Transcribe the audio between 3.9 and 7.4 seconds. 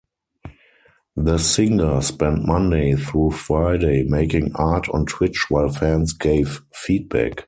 making art on Twitch while fans gave feedback.